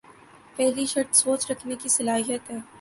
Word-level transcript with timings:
پہلی 0.55 0.85
شرط 0.85 1.15
سوچ 1.15 1.49
رکھنے 1.51 1.75
کی 1.81 1.89
صلاحیت 1.89 2.51
ہے۔ 2.51 2.57